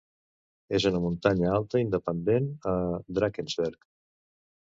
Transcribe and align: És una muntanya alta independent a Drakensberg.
És 0.77 0.87
una 0.89 1.01
muntanya 1.03 1.51
alta 1.57 1.81
independent 1.83 2.49
a 2.71 2.73
Drakensberg. 3.19 3.89